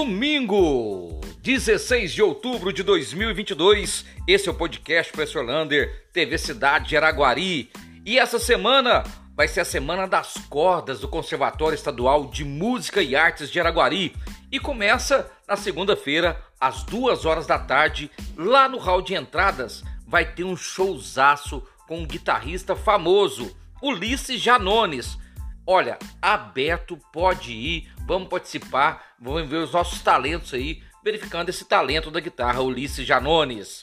[0.00, 6.96] Domingo, 16 de outubro de 2022, esse é o podcast Professor Lander, TV Cidade de
[6.96, 7.70] Araguari.
[8.06, 9.04] E essa semana
[9.36, 14.16] vai ser a semana das cordas do Conservatório Estadual de Música e Artes de Araguari.
[14.50, 20.24] E começa na segunda-feira, às duas horas da tarde, lá no hall de entradas, vai
[20.24, 25.18] ter um showzaço com um guitarrista famoso, Ulisses Janones.
[25.72, 32.10] Olha, aberto, pode ir, vamos participar, vamos ver os nossos talentos aí, verificando esse talento
[32.10, 33.80] da guitarra Ulisses Janones.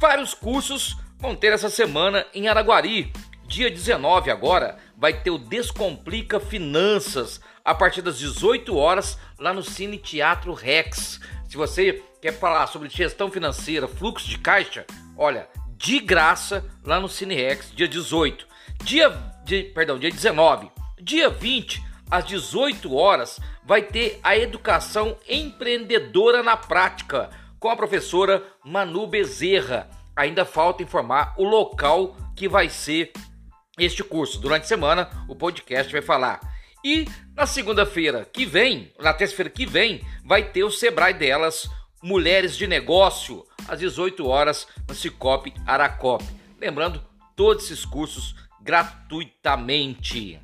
[0.00, 3.12] Vários cursos vão ter essa semana em Araguari.
[3.48, 9.64] Dia 19 agora vai ter o Descomplica Finanças a partir das 18 horas lá no
[9.64, 11.18] Cine Teatro Rex.
[11.48, 14.86] Se você quer falar sobre gestão financeira, fluxo de caixa,
[15.16, 18.46] olha, de graça lá no Cine Rex, dia 18.
[18.84, 19.10] Dia,
[19.44, 20.70] de, perdão, dia 19.
[21.02, 28.44] Dia 20, às 18 horas, vai ter a educação empreendedora na prática com a professora
[28.62, 29.88] Manu Bezerra.
[30.14, 33.12] Ainda falta informar o local que vai ser
[33.78, 34.38] este curso.
[34.40, 36.38] Durante a semana, o podcast vai falar.
[36.84, 41.68] E na segunda-feira que vem, na terça-feira que vem, vai ter o Sebrae delas,
[42.02, 46.22] Mulheres de Negócio, às 18 horas, no Cicobi Aracop.
[46.58, 47.02] Lembrando,
[47.34, 50.40] todos esses cursos gratuitamente.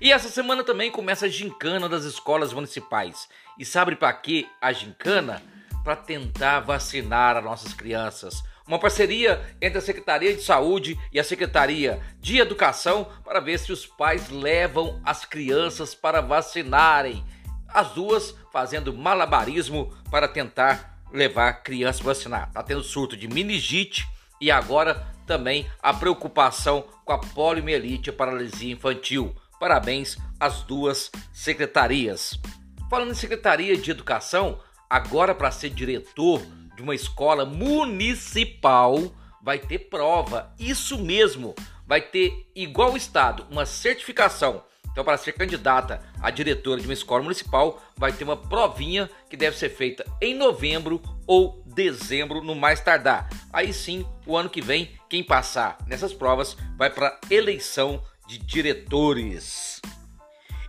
[0.00, 3.28] E essa semana também começa a gincana das escolas municipais.
[3.58, 5.42] E sabe para que a gincana?
[5.84, 8.42] Para tentar vacinar as nossas crianças.
[8.66, 13.72] Uma parceria entre a Secretaria de Saúde e a Secretaria de Educação para ver se
[13.72, 17.24] os pais levam as crianças para vacinarem.
[17.68, 22.48] As duas fazendo malabarismo para tentar levar crianças a vacinar.
[22.48, 24.06] Está tendo surto de meningite
[24.40, 29.34] e agora também a preocupação com a poliomielite e paralisia infantil.
[29.62, 32.36] Parabéns às duas secretarias.
[32.90, 34.58] Falando em Secretaria de Educação,
[34.90, 36.42] agora para ser diretor
[36.74, 38.98] de uma escola municipal
[39.40, 40.52] vai ter prova.
[40.58, 41.54] Isso mesmo,
[41.86, 44.64] vai ter igual o estado, uma certificação.
[44.90, 49.36] Então, para ser candidata a diretora de uma escola municipal, vai ter uma provinha que
[49.36, 53.30] deve ser feita em novembro ou dezembro, no mais tardar.
[53.52, 59.80] Aí sim, o ano que vem, quem passar nessas provas vai para eleição de diretores.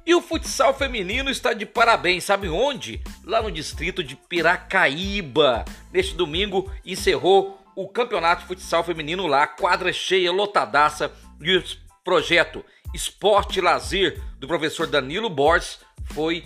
[0.06, 3.02] E o futsal feminino está de parabéns, sabe onde?
[3.24, 5.64] Lá no distrito de Piracaíba.
[5.94, 11.64] Neste domingo encerrou o campeonato futsal feminino lá, quadra cheia, lotadaça, e o
[12.04, 15.80] projeto Esporte e Lazer do professor Danilo Borges
[16.12, 16.44] foi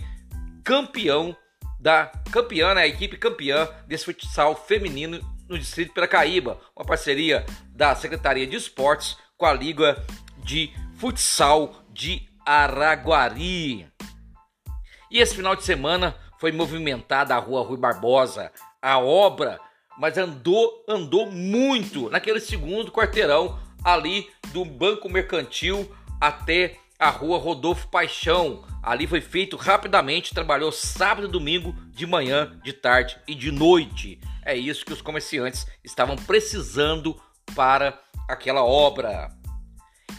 [0.64, 1.36] campeão
[1.78, 7.44] da campeã, né, a equipe campeã desse futsal feminino no distrito de Piracaíba, uma parceria
[7.74, 10.04] da Secretaria de Esportes com a Liga
[10.44, 13.86] de Futsal de Araguari.
[15.08, 18.50] E esse final de semana foi movimentada a Rua Rui Barbosa,
[18.82, 19.60] a obra,
[19.96, 25.88] mas andou, andou muito naquele segundo quarteirão ali do Banco Mercantil
[26.20, 28.64] até a Rua Rodolfo Paixão.
[28.82, 34.20] Ali foi feito rapidamente, trabalhou sábado e domingo, de manhã, de tarde e de noite.
[34.44, 37.16] É isso que os comerciantes estavam precisando
[37.54, 37.96] para
[38.28, 39.37] aquela obra.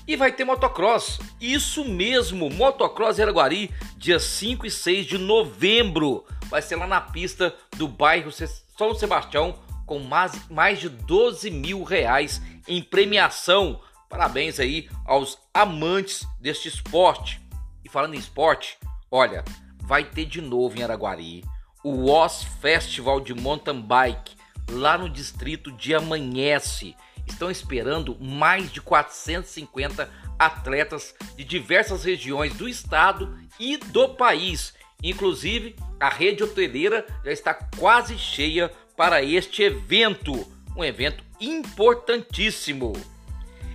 [0.09, 1.19] E vai ter motocross.
[1.39, 6.25] Isso mesmo, motocross Araguari, dia 5 e 6 de novembro.
[6.45, 11.83] Vai ser lá na pista do bairro São Sebastião, com mais, mais de 12 mil
[11.83, 13.81] reais em premiação.
[14.09, 17.39] Parabéns aí aos amantes deste esporte.
[17.85, 18.79] E falando em esporte,
[19.11, 19.45] olha,
[19.83, 21.43] vai ter de novo em Araguari
[21.83, 24.35] o Oz Festival de Mountain Bike,
[24.71, 26.95] lá no distrito de Amanhece
[27.31, 34.73] estão esperando mais de 450 atletas de diversas regiões do estado e do país.
[35.03, 40.45] Inclusive, a rede hoteleira já está quase cheia para este evento,
[40.75, 42.93] um evento importantíssimo.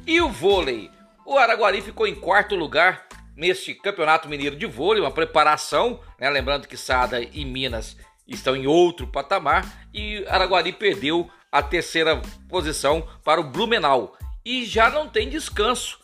[0.07, 0.91] E o vôlei?
[1.25, 6.29] O Araguari ficou em quarto lugar neste Campeonato Mineiro de Vôlei, uma preparação, né?
[6.31, 7.97] lembrando que Sada e Minas
[8.29, 14.19] estão em outro patamar e Araguari perdeu a terceira posição para o Blumenau.
[14.45, 16.01] E já não tem descanso.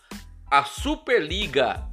[0.49, 1.85] A Superliga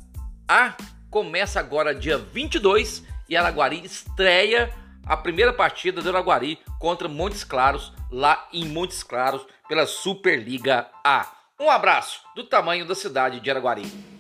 [0.48, 0.76] A
[1.10, 4.72] começa agora dia 22 e Araguari estreia
[5.04, 11.28] a primeira partida do Araguari contra Montes Claros, lá em Montes Claros, pela Superliga A.
[11.60, 14.17] Um abraço do tamanho da cidade de Araguari.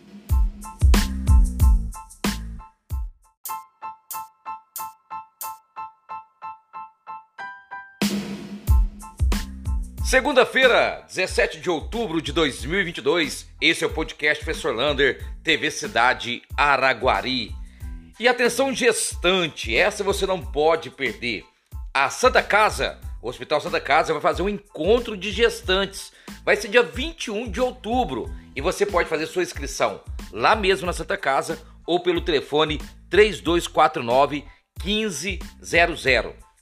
[10.07, 17.53] Segunda-feira, 17 de outubro de 2022, esse é o podcast Professor Lander, TV Cidade Araguari.
[18.17, 21.43] E atenção gestante, essa você não pode perder.
[21.93, 26.13] A Santa Casa, o Hospital Santa Casa vai fazer um encontro de gestantes.
[26.45, 29.99] Vai ser dia 21 de outubro e você pode fazer sua inscrição
[30.31, 32.79] lá mesmo na Santa Casa ou pelo telefone
[33.09, 34.45] 3249
[34.85, 36.05] 1500.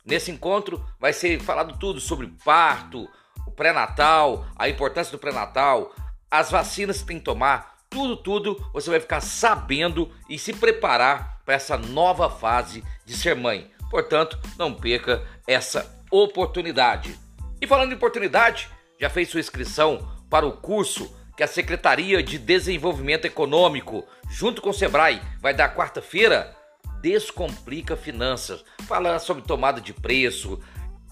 [0.03, 3.07] Nesse encontro vai ser falado tudo sobre parto,
[3.55, 5.93] pré-natal, a importância do pré-natal,
[6.29, 11.41] as vacinas que tem que tomar, tudo, tudo você vai ficar sabendo e se preparar
[11.45, 13.71] para essa nova fase de ser mãe.
[13.89, 17.17] Portanto, não perca essa oportunidade.
[17.61, 18.69] E falando em oportunidade,
[18.99, 24.69] já fez sua inscrição para o curso que a Secretaria de Desenvolvimento Econômico, junto com
[24.69, 26.55] o Sebrae, vai dar quarta-feira?
[27.01, 28.63] Descomplica Finanças.
[28.87, 30.61] Fala sobre tomada de preço,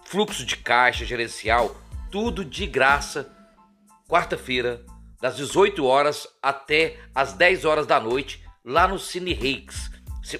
[0.05, 1.75] fluxo de caixa gerencial,
[2.13, 3.27] tudo de graça.
[4.07, 4.85] Quarta-feira,
[5.19, 9.89] das 18 horas até as 10 horas da noite, lá no Cine Rex.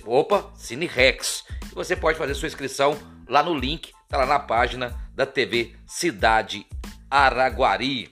[0.06, 1.44] Opa, Cine Rex.
[1.72, 2.96] E você pode fazer sua inscrição
[3.28, 6.64] lá no link, tá lá na página da TV Cidade
[7.10, 8.12] Araguari.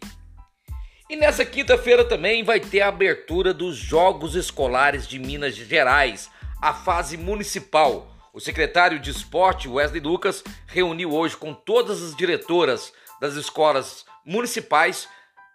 [1.07, 6.73] E nessa quinta-feira também vai ter a abertura dos Jogos Escolares de Minas Gerais, a
[6.73, 8.07] fase municipal.
[8.33, 15.07] O secretário de Esporte, Wesley Lucas, reuniu hoje com todas as diretoras das escolas municipais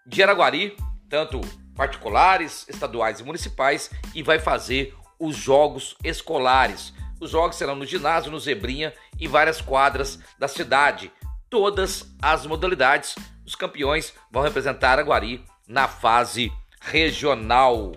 [0.07, 0.77] de Araguari,
[1.11, 1.41] tanto
[1.75, 6.95] particulares, estaduais e municipais, e vai fazer os jogos escolares.
[7.21, 11.11] Os jogos serão no ginásio, no Zebrinha e várias quadras da cidade.
[11.51, 17.93] Todas as modalidades os campeões vão representar Araguari na fase regional.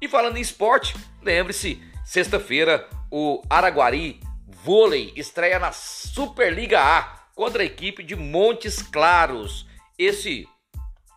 [0.00, 7.66] E falando em esporte, lembre-se, sexta-feira o Araguari Vôlei estreia na Superliga A contra a
[7.66, 9.66] equipe de Montes Claros.
[9.98, 10.48] Esse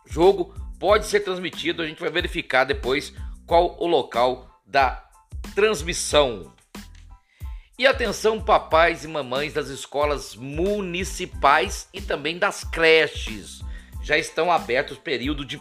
[0.06, 3.12] jogo pode ser transmitido, a gente vai verificar depois
[3.46, 5.08] qual o local da
[5.54, 6.52] transmissão.
[7.78, 13.60] E atenção, papais e mamães das escolas municipais e também das creches.
[14.02, 15.60] Já estão abertos o período de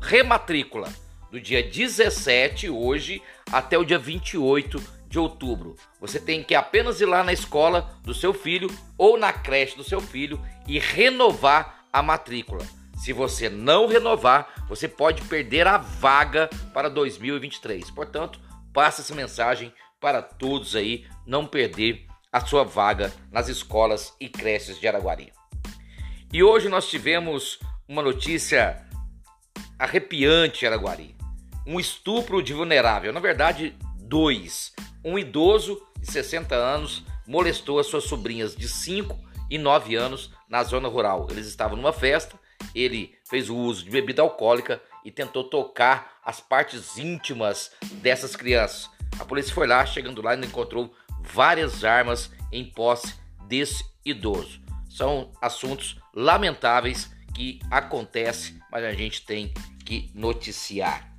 [0.00, 0.92] rematrícula
[1.30, 3.20] do dia 17, hoje,
[3.52, 5.76] até o dia 28 de outubro.
[6.00, 8.68] Você tem que apenas ir lá na escola do seu filho
[8.98, 12.66] ou na creche do seu filho e renovar a matrícula.
[12.98, 17.92] Se você não renovar, você pode perder a vaga para 2023.
[17.92, 18.40] Portanto,
[18.72, 24.80] passe essa mensagem para todos aí não perder a sua vaga nas escolas e creches
[24.80, 25.32] de Araguari.
[26.32, 28.84] E hoje nós tivemos uma notícia
[29.78, 31.14] arrepiante em Araguari.
[31.64, 33.76] Um estupro de vulnerável, na verdade,
[34.08, 34.72] dois.
[35.04, 39.18] Um idoso de 60 anos molestou as suas sobrinhas de 5
[39.50, 41.26] e 9 anos na zona rural.
[41.30, 42.38] Eles estavam numa festa,
[42.74, 48.88] ele fez o uso de bebida alcoólica e tentou tocar as partes íntimas dessas crianças.
[49.18, 53.14] A polícia foi lá, chegando lá, e encontrou várias armas em posse
[53.46, 54.60] desse idoso.
[54.88, 59.52] São assuntos lamentáveis que acontecem, mas a gente tem
[59.84, 61.13] que noticiar.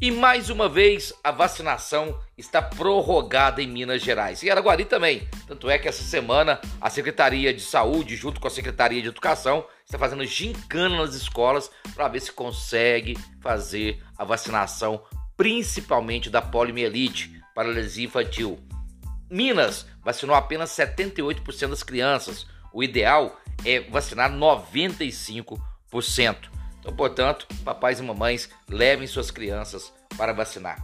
[0.00, 4.44] E mais uma vez, a vacinação está prorrogada em Minas Gerais.
[4.44, 5.28] E Araguari também.
[5.44, 9.66] Tanto é que essa semana a Secretaria de Saúde, junto com a Secretaria de Educação,
[9.84, 15.02] está fazendo gincana nas escolas para ver se consegue fazer a vacinação
[15.36, 18.56] principalmente da poliomielite, paralisia infantil.
[19.28, 22.46] Minas vacinou apenas 78% das crianças.
[22.72, 25.58] O ideal é vacinar 95%.
[26.78, 30.78] Então, portanto, papais e mamães, levem suas crianças para vacinar.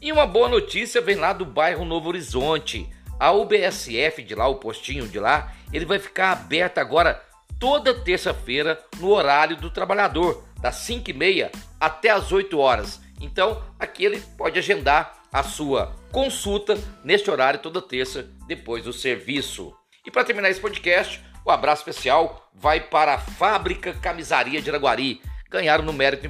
[0.00, 2.88] E uma boa notícia vem lá do bairro Novo Horizonte.
[3.18, 7.22] A UBSF de lá, o postinho de lá, ele vai ficar aberto agora
[7.58, 11.50] toda terça-feira no horário do trabalhador, das 5h30
[11.80, 13.00] até as 8 horas.
[13.20, 19.74] Então, aqui ele pode agendar a sua consulta neste horário toda terça depois do serviço.
[20.04, 25.20] E para terminar esse podcast, o abraço especial vai para a Fábrica Camisaria de Araguari.
[25.56, 26.26] Ganharam no mérito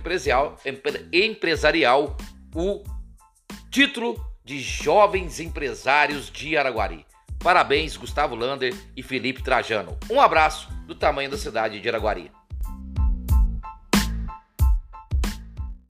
[1.12, 2.16] empresarial,
[2.54, 2.84] o
[3.72, 7.04] título de Jovens Empresários de Araguari.
[7.40, 9.98] Parabéns, Gustavo Lander e Felipe Trajano.
[10.08, 12.30] Um abraço do tamanho da cidade de Araguari.